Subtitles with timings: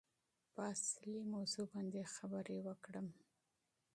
[0.53, 3.07] په اصلي موضوع باندې خبرې وکړم.